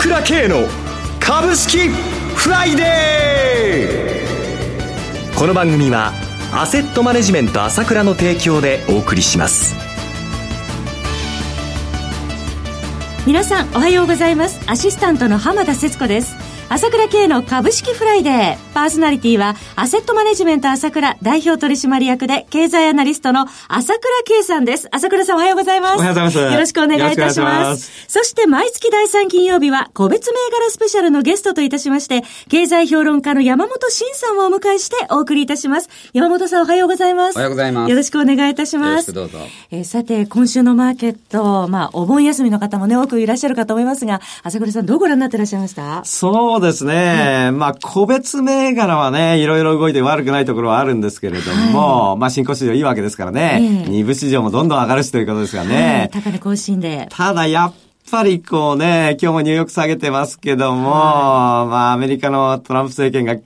[0.00, 0.68] 倉慶の
[1.18, 6.12] 株式フライデーこの番組は
[6.52, 9.74] アセットマネジメント朝倉の提供でお送りします。
[13.26, 14.60] 皆さんおはようございます。
[14.70, 16.47] アシスタントの浜田節子です。
[16.70, 18.56] 朝倉慶の株式フライデー。
[18.74, 24.86] パーソナリティは、アセットマネジメント朝倉代表取締役で、経済アナリストの朝倉慶さんです。
[24.92, 25.94] 朝倉さんおはようございます。
[25.94, 26.38] おはようございます。
[26.38, 28.06] よろしくお願いいたします。
[28.06, 35.88] そして、毎月第3金曜日は、個別銘柄スペシャルのゲストといたしまして、経済評論家の山本慎さんをお迎えしてお送りいたします。
[36.12, 37.36] 山本さんおはようございます。
[37.36, 37.90] おはようございます。
[37.90, 39.14] よろしくお願いいたします。
[39.14, 39.38] どうぞ。
[39.70, 46.04] えー、さて、今週のマーケット、まあ、お盆休みの方もね、多くいらっしゃるかと思いますが、朝倉さんどうご覧になってらっしゃいました？
[46.04, 47.50] そうですね。
[47.52, 56.10] まあ、個別銘柄はね、いろいろ動いて悪くないところはあるんですけれども、はい、まあ、新興市場いいわけですからね、二、部市場もどんどん上がるしということですがね。
[56.12, 57.06] はい、高値更新で。
[57.10, 57.74] ただ、やっ
[58.10, 63.36] ぱりこうね、今日もニューヨーク下げてますけども、はい、まあ、アメリカのトランプ政権が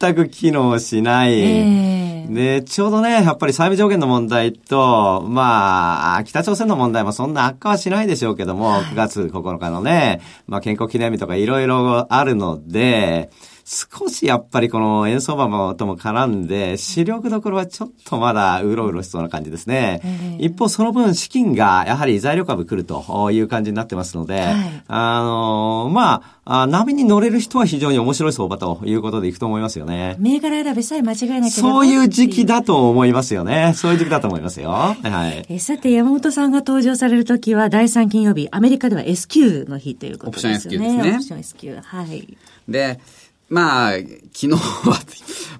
[0.00, 1.40] 全く機能しない。
[1.40, 13.30] えーで、ちょうどね、やっぱり債務上限の問題と、まあ、北朝鮮の問題もそんな悪化はしないでしょうけども、はい、9月9日のね、まあ、健康記念日とかいろいろあるので、
[13.70, 20.00] 少しやっぱりこの円相場もとも絡んで、視力どころはちょっとまだうろうろしそうな感じですね。
[20.40, 30.16] 一方その分資金がやはり材料株来るという感じになってますので、はい、あの、まあ、波に乗れる人は非常に面白い相場ということでいくと思いますよね。
[30.18, 31.50] 銘柄選びさえ間違えなければ。
[31.50, 33.74] そういう時期だと思いますよね。
[33.76, 34.70] そういう時期だと思いますよ。
[34.70, 34.96] は
[35.30, 35.44] い。
[35.46, 40.54] えさて、山本さんが登場されるときは、第3金曜日、アメリカでは S q の日ということですね。
[40.54, 41.10] オプション S q ですね。
[41.10, 42.38] オプション S q はい。
[42.66, 43.00] で、
[43.48, 44.98] まあ、昨日は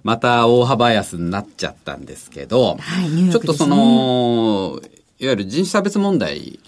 [0.02, 4.80] また大幅安になっちゃったんですけど、はい、ね、ちょっとその、
[5.18, 6.60] いわゆる人種差別問題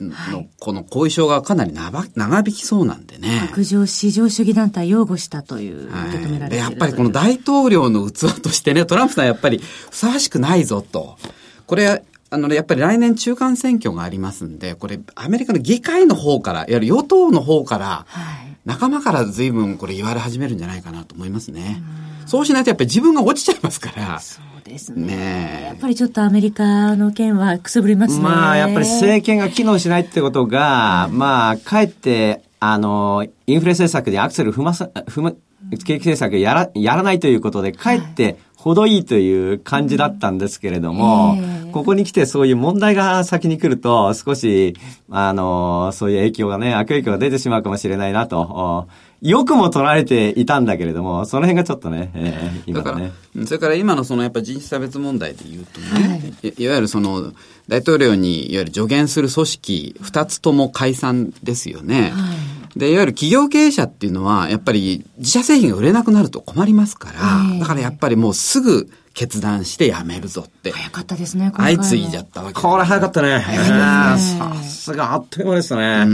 [0.00, 3.28] のこの後遺症がかなり長引きそうなんでね。
[3.48, 11.18] 白状市場主義団体擁護したという受け止められている、はい、やっぱりこの大統領の器としてね、トランプさんやっぱりふさわしくないぞと。
[11.66, 21.82] これ、あの、やっぱり来年中間選挙がありますんで、これ、アメリカの議会の方から、いわゆる与党の方から、はい仲間から随分これ言われ始めるんじゃないかなと思いますね。
[22.26, 24.20] うそうしないとやっぱり自分が落ちちゃいますから。
[24.20, 25.16] そうですね。
[25.16, 28.22] ねやっぱりちょっとアメリカの件はくすぶりますね。
[28.22, 35.38] まあやっぱり政権が機能しないってことが、まあかえって、あの、インフレ政策でアクセル踏まさ、踏む、
[35.78, 44.76] 景気政策やら、やらないということで、かえって程いいという感じだったんですけれども、えー、ここに来てそういう問題が先に来ると、少し、
[45.10, 48.88] あの、そういう影響がね、悪影響が出てしまうかもしれないなと。
[49.20, 53.12] よくも取られていたんだけれども、その辺がちょっとね、えー、今ね。
[53.46, 57.32] それから今のそのやっぱ人種差別問題で言うとね、はい、いわゆるその
[57.68, 62.10] 大統領にいわゆる助言する組織二つとも解散ですよね。
[62.10, 70.70] はいで、いわゆる企業経営者っていうのは、やっぱり自社製品が売れなくなると困りますから、だからやっぱりもうすぐ決断してやめるぞって。
[70.72, 72.60] 早かったですね、相次いじゃったわけ。
[72.60, 73.38] これ早かったね。
[73.38, 76.04] 早さすがあっという間でしたね。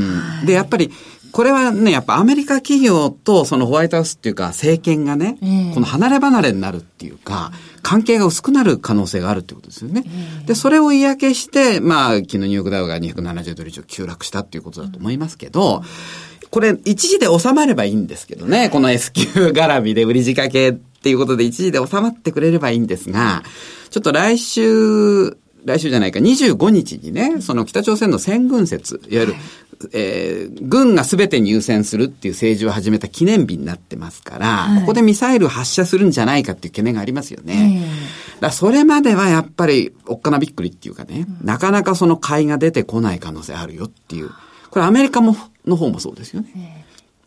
[0.41, 0.91] うん、で、やっぱり、
[1.30, 7.52] これはね、やっぱアメリカ企業とそのホワイトハウスっていうか政権がね、えー、この離れ離れになるっていうか、
[7.82, 10.04] 関係が薄くなる可能性があるってことですよね。
[10.06, 23.42] えー、で、それを嫌気して、まあ、昨日ニューヨークダウが270ドル以上急落したっていうことだと思いますけど、うんこれ一時で収まればいいんですけどね、この S q 絡みで売り仕掛けっていうことで一時で収まってくれればいいんですが、
[23.91, 29.34] ちょっと来週、来週じゃないか、25日にね、その北朝鮮の先軍説、いわゆる、
[29.92, 37.87] えー、軍が全てに優先するっていう政治を始めた記念日になってますから、はい、ここでミサイル発射するんじゃないかっていう懸念がありますよね。
[38.41, 44.31] だそれまではやっぱりおっかなびっくりっていうかね、うん、なかなかその買いが出てこない可能性あるよっていう。
[44.71, 45.37] これアメリカも、
[45.67, 46.87] の方もそうですよね。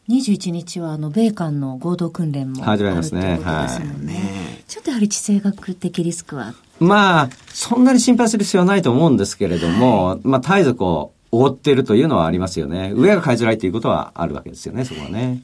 [0.09, 3.40] 21日はあの米韓の合同訓練も始まりますね。
[3.44, 4.63] はい。
[4.68, 12.91] ちょっとやはり地政学的リスクはまあ、そんなに心配する必要はないと思うんですけれども、はい、まあ、絶えずこう、覆っているというのはありますよね。
[12.93, 15.41] 上が買いづらいということはあるわけですよね、そこはね。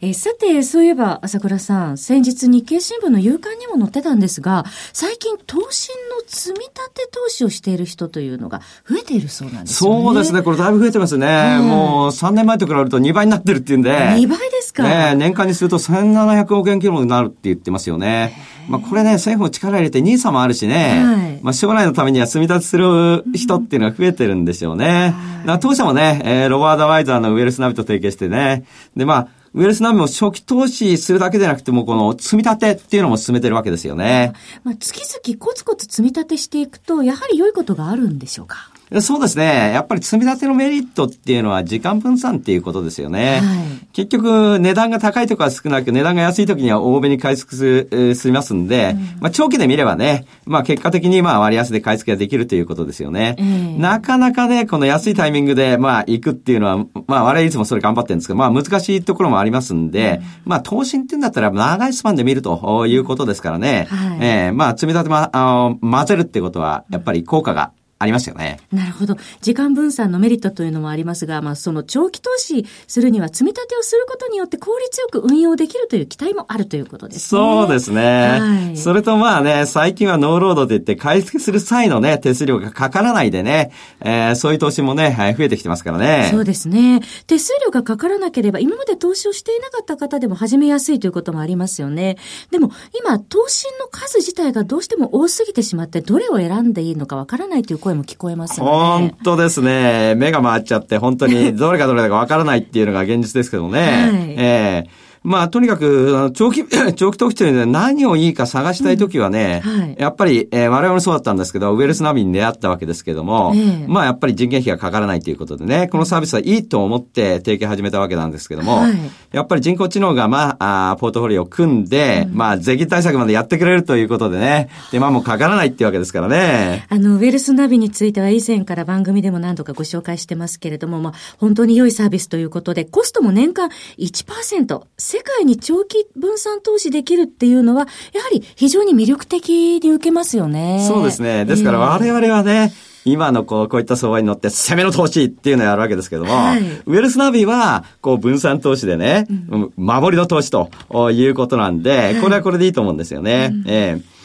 [0.00, 9.90] えー、さて、そういえば、朝倉さん、先日日経新聞の夕刊にも載ってたんですが、最近、投資の積み立て投資をしている人というのが増えているそうなんですね。
[9.90, 10.42] そうですね。
[10.42, 11.58] これだいぶ増えてますね。
[11.60, 13.90] もう3年前と比べると2倍になってるっていうんで。
[13.90, 18.36] 2倍ですかね年間にすると1700億円規模になるって言ってますよね。
[18.68, 25.14] まあこれね、政府も力入れて NISA もあるしね、はい、まあ将来のためには積み立てする人っていうのが増えてるんでしょうね。
[25.60, 28.64] 当社もね、えー、ロバード・ワイザーのウェルスナビと提携してね、
[28.96, 34.34] でまあ、ウェルスナビも初期投資するだけでなくても、この積み立てっていうのも進めてるわけですよね。
[34.64, 38.70] まあ、月々コツコツ積み立てしていくと、やはり良いことがあるんでしょうか？
[39.00, 39.72] そうですね。
[39.74, 43.40] やっぱり積み立てのメリットっていうのは時間分散っていうことですよね。
[43.40, 53.36] はい、結局、値段が高いとこは少なく、値段が安い時には多めに買い付けす、みますんで、うん、まあ長期で見ればね、まあ結果的にまあ割安で買い付けができるということですよね。
[53.78, 56.76] なかなかね、この安いタイミングでまあ行くっていうのは、
[57.08, 63.88] まあ我々いつもそれ頑張ってるんですけど、まあ難しいところもありますんで、うん、まあ投資っていうんだったら長いスパンで見るということですからね。
[63.90, 68.60] はい、えー、まあ積み立てま、あの、混ぜるってことは、やっぱり効果がありますよね。
[68.72, 69.16] なるほど。
[69.40, 77.40] 時間分散のメリットというのもありますが、まあ、その長期投資するには積み立てをすることによって効率よく運用できるという期待もあるということですね。
[77.40, 78.38] そうですね。
[78.38, 86.28] はい、それとまあね、最近はノーロードで言って買い付けする際のね、手数料がかからないでね、えー、そういう投資もね、増えてきてますからね。
[86.30, 87.00] そうですね。
[87.26, 92.18] 手数料がかからなければ、今まで投資をしていなかった方でも始めやすいということもありますよね。
[92.50, 98.66] でも、今、投資の数自体がどうしても多すぎてしまって、どれを選んでいいのかわからないという声も聞こえますね。
[98.66, 100.14] 本当ですね。
[100.16, 103.80] 目が回っちゃって、本当にどれがどれだかわからないっていうのが現実ですけどね。
[103.80, 106.64] はい、ええーまあ、とにかく、長期、
[106.94, 118.92] 長期投資というのは何をいいか探したいときはね、うんはい、やっぱり、えー、我々もそうだったんですけど、ウェルスナビに出会ったわけですけども、えー、まあ、やっぱり人件費がかからないということでね、このサービスはいいと思って提携始めたわけなんですけども、はい、
[119.32, 126.86] やっぱり人工知能が、まあ、あポートフォリオを組んで、うん、まあ、税金対策までやってくれるということでね、手間もかからないっていうわけですからね。
[126.88, 134.80] あの、ウェルスナビについては以前から番組でも何度かご紹介してますけれども、まあ、本当に良いサービスということで、コストも年間1%、
[135.16, 140.84] 世界に長期分散投資できるっていうのは、やはり非常に魅力的に受けますよね。
[140.86, 141.46] そうですね。
[141.46, 142.74] ですから我々はね、
[143.06, 150.68] えー、今のこう、こういった相場に乗って攻めの投資っていうのをやるわけですけども、はい、ウェルスナビは、こう、分散投資でね、うん、守りの投資と
[151.10, 153.52] いうことなんで、これはこれでいいと思うんですよね。
[153.52, 154.15] うん、えー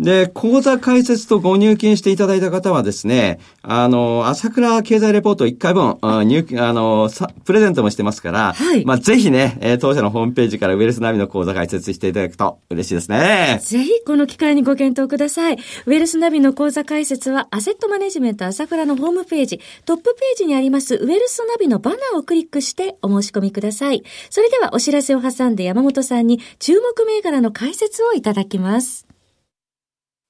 [0.00, 7.10] で、口座開設とご入金していただいた方はですね、あの、朝倉経済レポート1回分、入あの、
[7.44, 13.60] プレゼントもしてますから、はい、まあ、ぜひね、えー、当社のホームページからウェルスナビの口座開設していただくと嬉しいですね。
[13.62, 15.54] ぜひ、この機会にご検討ください。
[15.54, 24.02] ウェルスナビの口座開設は、アセットマネジメント朝倉のホームページ、トップページにあります、ウェルスナビのバナーをクリックしてお申し込みください。
[24.30, 29.09] それでは、お知らせを挟んで山本さんに注目銘柄の解説をいただきます。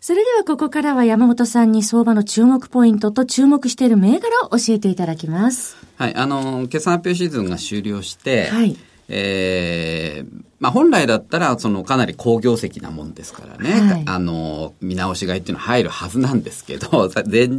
[0.00, 5.76] それではここからは山本さんに相場の注目ポイントと注目している銘柄を教えていただきます。
[5.96, 8.76] はい、あの、決算発表シーズンが終了して、はい。
[9.08, 17.50] えー、まあ本来だったら、そのかなり好業績なもんですからね、はい、あの、見直し買いっていうのは入るはずなんですけど、 前、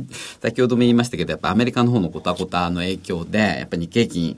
[0.42, 4.38] 先ほども言いましたけど、やっぱアメリカの方のコタコタの影響で、やっぱり日経金、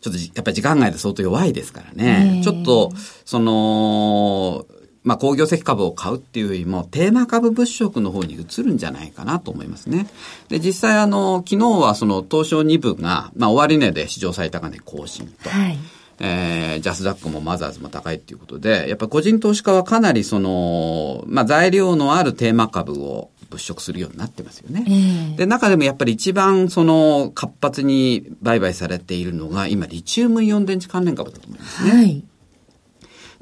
[0.00, 2.92] ちょっとやっぱり時間外で相当弱いですからね、ちょっと、
[3.24, 4.66] その、
[5.04, 10.06] まあ、工業石株を買うっていうよりも、テーマ株物色の方に移るんじゃないかなと思いますね。
[10.48, 15.50] で、実際あの、昨日はその東証2部が、まあ、終値で史上最高値更新と。
[15.50, 15.78] はい。
[16.20, 24.84] えー、ジャスダックもマザーズも高いっていうことで、やっぱ個人投資家はかなりその、まあ、材料のあるテーマ株を物色するようになってますよね。
[24.86, 31.90] えー、で、中でもやっぱり一番その活発に売買されているのが、今、リチウムイオン電池関連株だと思いますね。
[31.90, 32.24] はい。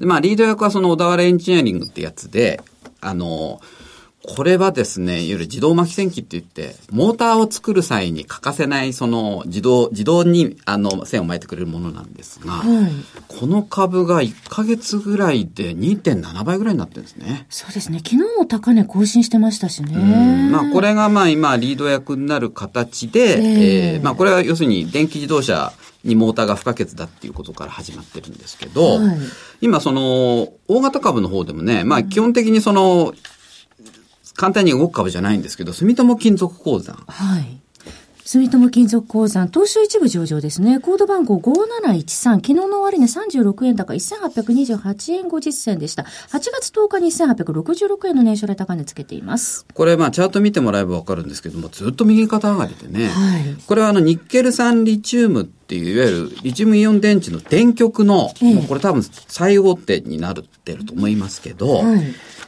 [0.00, 2.61] で、まあ、リード役はその小田原エンジニアリングってやつで、
[3.00, 3.61] あの、
[4.23, 12.92] これはですね、いわゆる自動巻き線機って言って、モーターを作る際に欠かせない、その、自動、自動に、あの、線を巻いてくれるものなんですが、はい、
[13.28, 17.47] この株が1ヶ月ぐらいで2.7倍ぐらいになってるんですね。
[17.49, 17.99] そうですね。
[17.99, 20.50] 昨日も高値更新してましたしね。
[20.50, 25.73] まあ、これがまあ今、リード役になる形で、えー、えー、まあ、これは要するに電気自動車
[26.04, 29.19] にモーターが不可欠だっていうことから始まってるんですけど、はい、
[29.61, 33.14] 今その、大型株の方でもね、まあ基本的にその、
[34.37, 37.05] 簡単に動く株じゃないんですけど、住友金属鉱山。
[37.07, 37.61] はい。
[38.25, 40.79] 住友金属鉱山、東証一部上場ですね。
[40.79, 46.05] コード番号5713、昨日の終値36円高、1828円50銭でした。
[46.05, 46.07] 8
[46.52, 49.67] 月10日に1866円の年初で高値つけています。
[49.75, 53.09] これ、まあ、チャート見てもらえばわかるんですけども、ずっと右肩上がりでね。
[53.09, 62.02] はい、これはあの、ニッケル酸リチウムっていう、いわゆるリチウムイオン電池の電極の、ええ、これ多分最大手になってると思いますけど、はい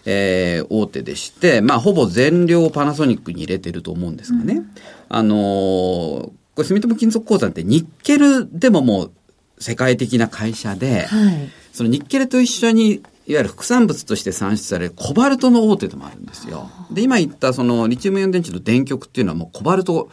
[0.05, 4.55] えー、大手でして、まあ、ほぼ全量パナソニックに入れてると思うんですがね。
[4.55, 4.67] うん、
[5.09, 9.13] あのー、これ、住友金属鉱山ってニッケルでももう
[9.61, 16.69] 世界的な会社で、はい、そのニッケルと一緒にいわゆる副産物として産出されるコバルトの大手でもあるんですよ。
[16.91, 20.11] で、今言ったそのリチウムイオン電池の電極っていうのはもうコバルト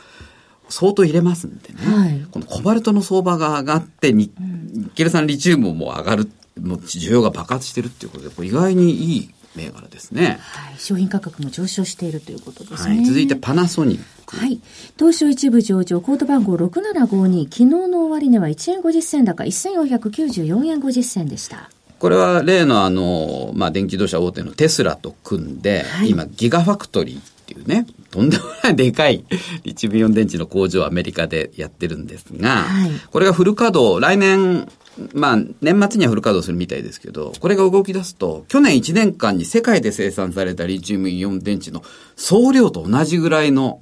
[0.70, 1.80] 相当入れますんでね。
[1.82, 10.80] はい、このコバルトの相場が上がってニッケル酸リチウムも上がる、もう需要が爆発してるっていうことで、これ意外にいい銘柄ですね、はい。
[10.80, 12.98] 商品価格も上昇しているということですね。
[12.98, 14.38] はい、続いてパナソニック。
[14.38, 14.60] はい。
[14.98, 21.70] 東証一部上場、コード番号6752、昨日の終値は1円50銭高、1494円50銭でした。
[22.00, 29.24] これは例のあの、まあ、電気自動車大手のテスラと組んで、はい、今、ギガファクトリーっていうね、とんでもないでかい
[29.64, 34.68] リチウムイオン電池の工場をアメリカでやってるんですが、はい、これがフル稼働、来年
[35.14, 41.84] まあ、年末にはフル稼働するみたいですけど、これが動き出すと、去年1年間に世界で生産されたリチウムイオン電池の
[42.16, 43.80] 総量と同じぐらいの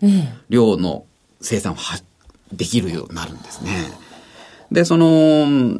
[0.49, 1.05] 量の
[1.41, 1.99] 生産をは
[2.53, 3.71] できるようになるんですね。
[4.71, 5.79] で、その、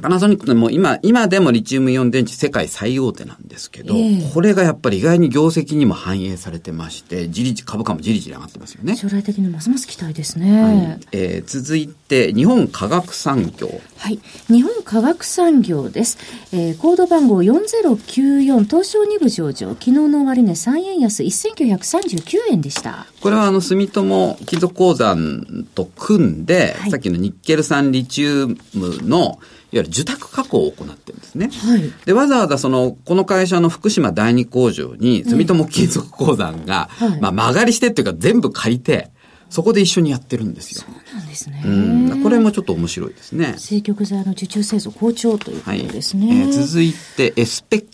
[0.00, 8.96] パナソニックでも今、今でもリチウムイオン電池世界最大手なんですけど、えー、これがやっぱり意外に業績にも反映されてまして、じりじ株価もじりじり上がってますよね。
[8.96, 10.62] 将来的にますます期待ですね。
[10.62, 13.80] はい、えー、続いて、日本科学産業。
[13.96, 14.20] はい。
[14.46, 16.18] 日本科学産業です。
[16.52, 19.70] えー、コード番号4094、東証2部上場。
[19.70, 23.06] 昨日の終値3円安1939円でした。
[23.20, 28.56] これはあの、住友金属鉱山と組んで、はい、さっきのニッケル酸リチウム
[29.02, 29.40] の
[29.70, 31.50] いわゆる受託加工を行ってるんですね。
[31.52, 39.10] はい、で、わざわざその、この会社の福島第二工場に、住友金属鉱山が、はい、まあ曲がりしてっていうか全部借りて、
[39.50, 40.82] そこで一緒にやってるんですよ。
[40.82, 41.62] そうなんですね。
[41.64, 42.22] うん。
[42.22, 43.56] これもちょっと面白いですね。
[43.58, 46.28] 清極剤の受注製造好調ということですね。
[46.28, 47.86] はい、えー、続いて、エスペッ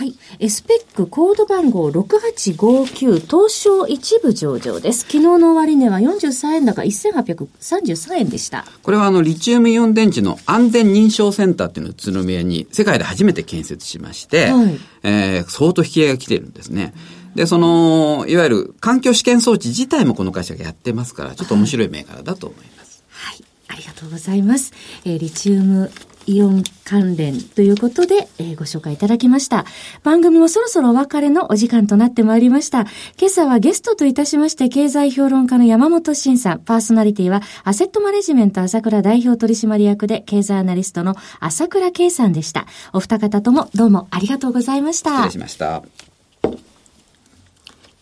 [0.00, 0.14] はい。
[0.38, 5.00] エスペックコード番号6859東証一部上場です。
[5.00, 8.64] 昨日の終値は43円高1833円でした。
[8.82, 16.94] これはあのリチウムイオン電池の安全認証センターっていうのを宇都宮に世界で初めて建設しまして、はい、えー、相当引き合いが来てるんですね。
[17.34, 23.04] で、その、いわゆる環境試験装置自体もこの会社がやってますから、ちょっと面白い銘柄だと思います。
[23.10, 23.44] はい。
[23.68, 24.72] ありがとうございます。
[25.04, 25.90] えー、リチウム
[26.30, 29.64] イオン関連ということで、えー、ご紹介いただきました。
[30.02, 32.82] 番組もそろそろお別れのお時間となってまいりました。
[33.18, 42.66] 今朝はゲストといたしまして、経済評論家の山本慎さん、パーソナリティは、アセットマネジメント朝倉代表取締役で、経済アナリストの朝倉圭さんでした。
[42.92, 45.10] お二方ともどうもありがとうございました。
[45.10, 45.82] 失礼しました。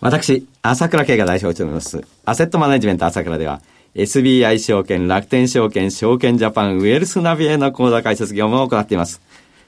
[0.00, 3.61] 私、朝倉圭が代表を務めます、アセットマネジメント朝倉では、
[3.99, 9.21] SBI 証券、楽天証券、証券ジャパン、ウェルスナビへの口座開設業務を行っています。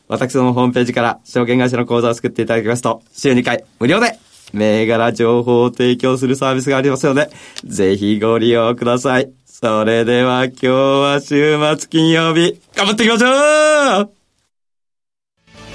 [0.07, 4.19] 私のホームページから証券会社の口座を作っていただきますと、週2回無料で
[4.53, 7.29] 銘柄情報を提供するサービスがありますので、
[7.65, 9.33] ぜひご利用ください。
[9.47, 14.11] それでは今日は週末金曜日、頑張っていきましょう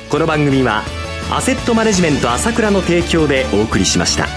[0.09, 0.83] この番組は、
[1.29, 4.27] アセットマネジメント朝倉の提供でお送りしました。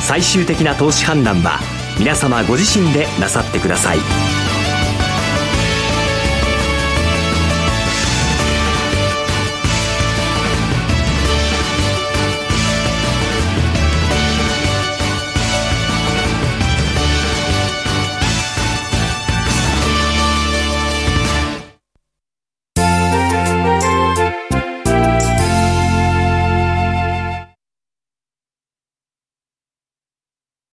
[0.00, 3.98] 最終的な投資判断は、皆様ご自身でなさってください。